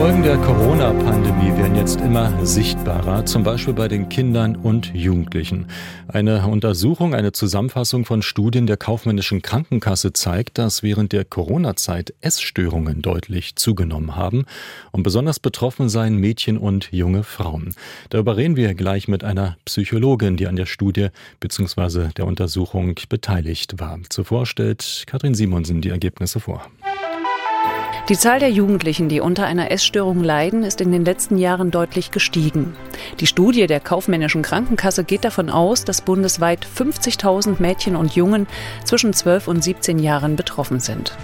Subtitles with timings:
[0.00, 5.66] Folgen der Corona-Pandemie werden jetzt immer sichtbarer, zum Beispiel bei den Kindern und Jugendlichen.
[6.08, 13.02] Eine Untersuchung, eine Zusammenfassung von Studien der kaufmännischen Krankenkasse zeigt, dass während der Corona-Zeit Essstörungen
[13.02, 14.46] deutlich zugenommen haben
[14.90, 17.74] und besonders betroffen seien Mädchen und junge Frauen.
[18.08, 21.08] Darüber reden wir gleich mit einer Psychologin, die an der Studie
[21.40, 22.08] bzw.
[22.16, 23.98] der Untersuchung beteiligt war.
[24.08, 26.62] Zuvor stellt Katrin Simonsen die Ergebnisse vor.
[28.08, 32.10] Die Zahl der Jugendlichen, die unter einer Essstörung leiden, ist in den letzten Jahren deutlich
[32.10, 32.74] gestiegen.
[33.20, 38.48] Die Studie der kaufmännischen Krankenkasse geht davon aus, dass bundesweit 50.000 Mädchen und Jungen
[38.84, 41.16] zwischen 12 und 17 Jahren betroffen sind.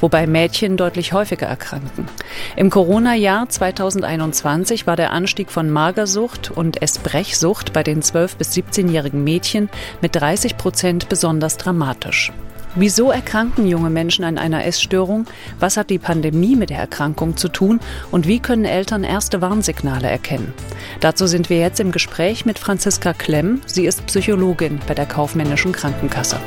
[0.00, 2.06] Wobei Mädchen deutlich häufiger erkranken.
[2.54, 9.24] Im Corona-Jahr 2021 war der Anstieg von Magersucht und Essbrechsucht bei den 12- bis 17-jährigen
[9.24, 9.70] Mädchen
[10.02, 12.32] mit 30 Prozent besonders dramatisch.
[12.78, 15.24] Wieso erkranken junge Menschen an einer Essstörung?
[15.58, 17.80] Was hat die Pandemie mit der Erkrankung zu tun?
[18.12, 20.52] Und wie können Eltern erste Warnsignale erkennen?
[21.00, 23.62] Dazu sind wir jetzt im Gespräch mit Franziska Klemm.
[23.64, 26.38] Sie ist Psychologin bei der Kaufmännischen Krankenkasse.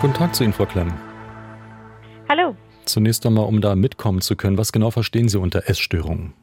[0.00, 0.92] Guten Tag zu Ihnen, Frau Klemm.
[2.28, 2.56] Hallo.
[2.84, 6.34] Zunächst einmal, um da mitkommen zu können, was genau verstehen Sie unter Essstörungen?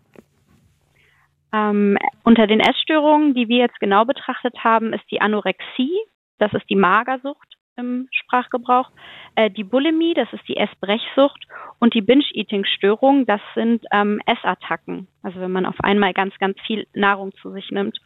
[1.51, 5.91] Ähm, unter den Essstörungen, die wir jetzt genau betrachtet haben, ist die Anorexie,
[6.37, 8.89] das ist die Magersucht im Sprachgebrauch.
[9.35, 11.45] Äh, die Bulimie, das ist die Essbrechsucht
[11.79, 15.07] und die Binge-Eating-Störung, das sind ähm, Essattacken.
[15.21, 17.99] Also wenn man auf einmal ganz, ganz viel Nahrung zu sich nimmt.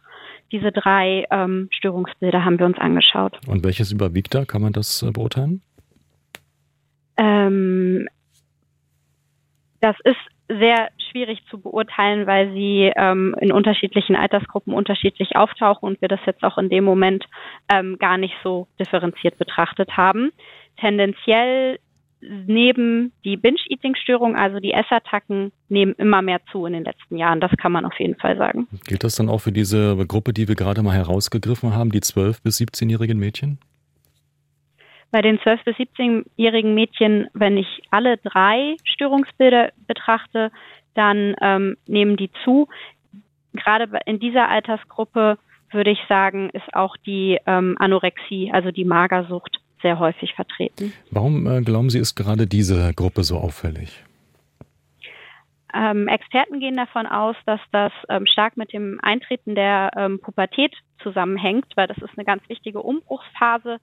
[0.52, 3.38] Diese drei ähm, Störungsbilder haben wir uns angeschaut.
[3.46, 4.44] Und welches überwiegt da?
[4.44, 5.62] Kann man das äh, beurteilen?
[7.16, 8.08] Ähm,
[9.80, 10.16] das ist
[10.58, 16.20] sehr schwierig zu beurteilen, weil sie ähm, in unterschiedlichen Altersgruppen unterschiedlich auftauchen und wir das
[16.26, 17.24] jetzt auch in dem Moment
[17.72, 20.32] ähm, gar nicht so differenziert betrachtet haben.
[20.78, 21.78] Tendenziell
[22.22, 27.40] neben die Binge-Eating-Störung, also die Essattacken, nehmen immer mehr zu in den letzten Jahren.
[27.40, 28.66] Das kann man auf jeden Fall sagen.
[28.86, 32.42] Gilt das dann auch für diese Gruppe, die wir gerade mal herausgegriffen haben, die 12-
[32.42, 33.58] bis 17-jährigen Mädchen?
[35.10, 40.52] Bei den 12- bis 17-jährigen Mädchen, wenn ich alle drei Störungsbilder betrachte,
[40.94, 42.68] dann ähm, nehmen die zu.
[43.52, 45.38] Gerade in dieser Altersgruppe
[45.72, 50.92] würde ich sagen, ist auch die ähm, Anorexie, also die Magersucht, sehr häufig vertreten.
[51.10, 54.04] Warum äh, glauben Sie, ist gerade diese Gruppe so auffällig?
[55.72, 60.74] Ähm, Experten gehen davon aus, dass das ähm, stark mit dem Eintreten der ähm, Pubertät
[61.02, 63.78] zusammenhängt, weil das ist eine ganz wichtige Umbruchsphase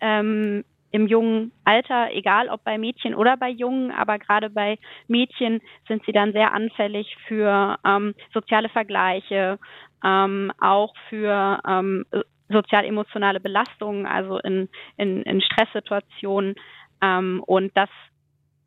[0.00, 5.60] ähm, im jungen Alter, egal ob bei Mädchen oder bei Jungen, aber gerade bei Mädchen
[5.86, 9.58] sind sie dann sehr anfällig für ähm, soziale Vergleiche,
[10.04, 12.06] ähm, auch für ähm,
[12.48, 16.56] sozial-emotionale Belastungen, also in, in, in Stresssituationen.
[17.00, 17.88] Ähm, und das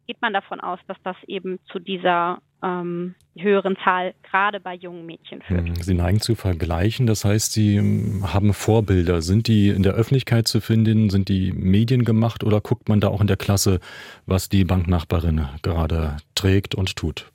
[0.07, 5.06] geht man davon aus, dass das eben zu dieser ähm, höheren Zahl gerade bei jungen
[5.06, 5.68] Mädchen führt.
[5.68, 9.22] Hm, Sie neigen zu vergleichen, das heißt, Sie ähm, haben Vorbilder.
[9.22, 11.09] Sind die in der Öffentlichkeit zu finden?
[11.09, 13.79] Sind die Medien gemacht oder guckt man da auch in der Klasse,
[14.25, 17.31] was die Banknachbarin gerade trägt und tut?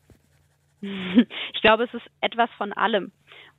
[1.55, 3.11] Ich glaube, es ist etwas von allem.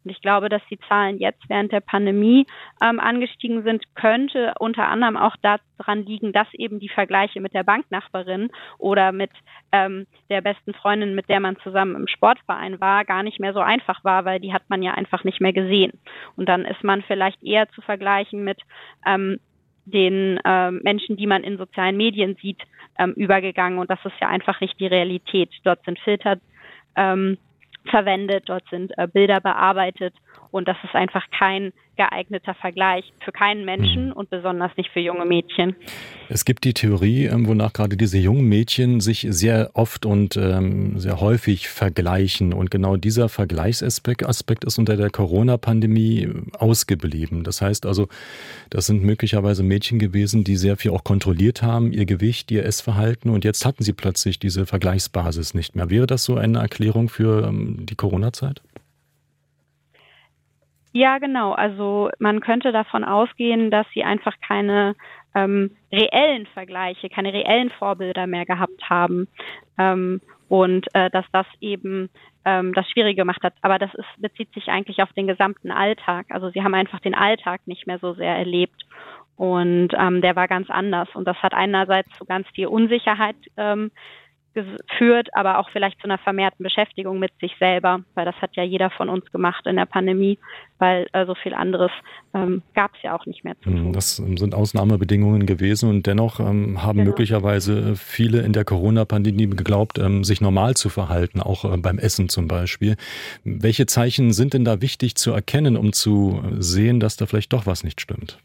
[0.03, 2.45] Und ich glaube, dass die Zahlen jetzt während der Pandemie
[2.81, 7.63] ähm, angestiegen sind, könnte unter anderem auch daran liegen, dass eben die Vergleiche mit der
[7.63, 9.31] Banknachbarin oder mit
[9.71, 13.59] ähm, der besten Freundin, mit der man zusammen im Sportverein war, gar nicht mehr so
[13.59, 15.93] einfach war, weil die hat man ja einfach nicht mehr gesehen.
[16.35, 18.59] Und dann ist man vielleicht eher zu vergleichen mit
[19.05, 19.39] ähm,
[19.85, 22.61] den äh, Menschen, die man in sozialen Medien sieht,
[22.97, 23.79] ähm, übergegangen.
[23.79, 25.49] Und das ist ja einfach nicht die Realität.
[25.63, 26.37] Dort sind Filter
[26.95, 27.37] ähm,
[27.85, 30.13] verwendet, dort sind äh, Bilder bearbeitet
[30.51, 34.11] und das ist einfach kein geeigneter Vergleich für keinen Menschen mhm.
[34.13, 35.75] und besonders nicht für junge Mädchen.
[36.29, 40.97] Es gibt die Theorie, ähm, wonach gerade diese jungen Mädchen sich sehr oft und ähm,
[40.97, 42.53] sehr häufig vergleichen.
[42.53, 47.43] Und genau dieser Vergleichsaspekt Aspekt ist unter der Corona-Pandemie ausgeblieben.
[47.43, 48.07] Das heißt also,
[48.69, 53.29] das sind möglicherweise Mädchen gewesen, die sehr viel auch kontrolliert haben, ihr Gewicht, ihr Essverhalten.
[53.29, 55.89] Und jetzt hatten sie plötzlich diese Vergleichsbasis nicht mehr.
[55.89, 58.61] Wäre das so eine Erklärung für ähm, die Corona-Zeit?
[60.91, 61.51] Ja, genau.
[61.53, 64.95] Also man könnte davon ausgehen, dass sie einfach keine
[65.35, 69.27] ähm, reellen Vergleiche, keine reellen Vorbilder mehr gehabt haben
[69.77, 72.09] ähm, und äh, dass das eben
[72.43, 73.53] ähm, das schwierig gemacht hat.
[73.61, 76.25] Aber das ist, bezieht sich eigentlich auf den gesamten Alltag.
[76.29, 78.85] Also sie haben einfach den Alltag nicht mehr so sehr erlebt
[79.35, 83.91] und ähm, der war ganz anders und das hat einerseits zu ganz viel Unsicherheit ähm,
[84.97, 88.63] führt, aber auch vielleicht zu einer vermehrten Beschäftigung mit sich selber, weil das hat ja
[88.63, 90.39] jeder von uns gemacht in der Pandemie,
[90.79, 91.91] weil äh, so viel anderes
[92.33, 93.93] ähm, gab es ja auch nicht mehr zu tun.
[93.93, 97.11] Das sind Ausnahmebedingungen gewesen und dennoch ähm, haben genau.
[97.11, 102.29] möglicherweise viele in der Corona-Pandemie geglaubt, ähm, sich normal zu verhalten, auch äh, beim Essen
[102.29, 102.95] zum Beispiel.
[103.43, 107.65] Welche Zeichen sind denn da wichtig zu erkennen, um zu sehen, dass da vielleicht doch
[107.65, 108.39] was nicht stimmt?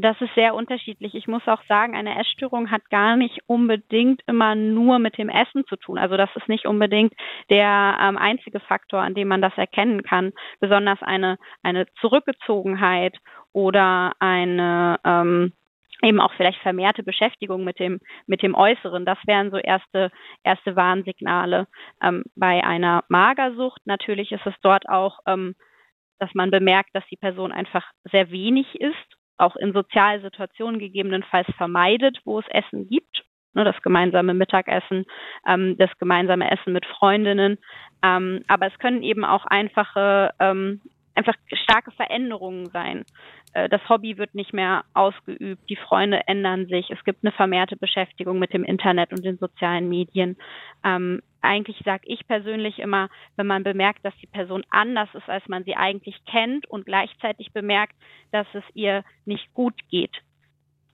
[0.00, 1.14] Das ist sehr unterschiedlich.
[1.14, 5.64] Ich muss auch sagen, eine Essstörung hat gar nicht unbedingt immer nur mit dem Essen
[5.66, 5.98] zu tun.
[5.98, 7.12] Also das ist nicht unbedingt
[7.50, 10.32] der ähm, einzige Faktor, an dem man das erkennen kann.
[10.60, 13.16] Besonders eine, eine Zurückgezogenheit
[13.52, 15.52] oder eine ähm,
[16.02, 19.04] eben auch vielleicht vermehrte Beschäftigung mit dem mit dem Äußeren.
[19.04, 20.10] Das wären so erste
[20.44, 21.66] erste Warnsignale.
[22.00, 25.54] Ähm, bei einer Magersucht natürlich ist es dort auch ähm,
[26.20, 31.48] dass man bemerkt, dass die Person einfach sehr wenig isst auch in sozialen Situationen gegebenenfalls
[31.56, 33.24] vermeidet, wo es Essen gibt.
[33.54, 35.06] Ne, das gemeinsame Mittagessen,
[35.46, 37.58] ähm, das gemeinsame Essen mit Freundinnen.
[38.04, 40.82] Ähm, aber es können eben auch einfache, ähm,
[41.18, 43.04] einfach starke Veränderungen sein.
[43.52, 47.76] Äh, das Hobby wird nicht mehr ausgeübt, die Freunde ändern sich, es gibt eine vermehrte
[47.76, 50.36] Beschäftigung mit dem Internet und den sozialen Medien.
[50.84, 55.46] Ähm, eigentlich sage ich persönlich immer, wenn man bemerkt, dass die Person anders ist, als
[55.48, 57.94] man sie eigentlich kennt und gleichzeitig bemerkt,
[58.32, 60.16] dass es ihr nicht gut geht.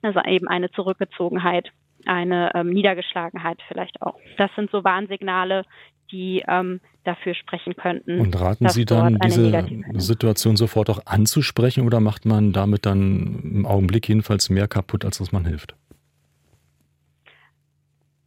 [0.02, 1.70] Also eben eine Zurückgezogenheit,
[2.04, 4.18] eine ähm, Niedergeschlagenheit vielleicht auch.
[4.36, 5.64] Das sind so Warnsignale,
[6.10, 8.20] die ähm, dafür sprechen könnten.
[8.20, 13.66] Und raten Sie dann, diese Situation sofort auch anzusprechen oder macht man damit dann im
[13.66, 15.74] Augenblick jedenfalls mehr kaputt, als dass man hilft?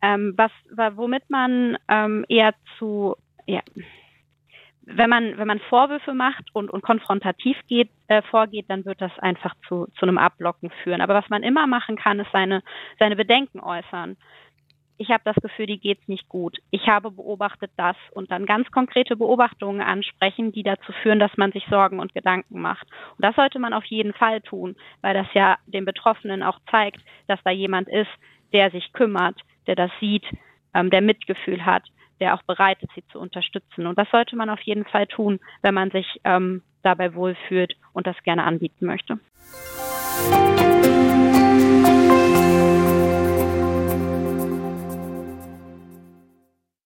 [0.02, 0.52] Ähm, was,
[0.96, 3.16] womit man ähm, eher zu,
[3.48, 3.62] ja,
[4.88, 9.12] wenn man, wenn man Vorwürfe macht und, und konfrontativ geht, äh, vorgeht, dann wird das
[9.20, 11.02] einfach zu, zu einem Abblocken führen.
[11.02, 12.64] Aber was man immer machen kann, ist seine,
[12.98, 14.16] seine Bedenken äußern.
[15.00, 16.58] Ich habe das Gefühl, die geht's nicht gut.
[16.72, 21.52] Ich habe beobachtet das und dann ganz konkrete Beobachtungen ansprechen, die dazu führen, dass man
[21.52, 22.88] sich Sorgen und Gedanken macht.
[23.16, 27.00] Und das sollte man auf jeden Fall tun, weil das ja den Betroffenen auch zeigt,
[27.28, 28.10] dass da jemand ist,
[28.54, 30.26] der sich kümmert, der das sieht,
[30.74, 31.84] ähm, der Mitgefühl hat,
[32.20, 33.86] der auch bereit ist, sie zu unterstützen.
[33.86, 38.08] Und das sollte man auf jeden Fall tun, wenn man sich ähm, dabei wohlfühlt und
[38.08, 39.20] das gerne anbieten möchte.